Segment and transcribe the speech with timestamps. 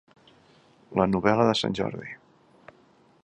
[0.99, 2.17] La novel·la de Sant Jordi.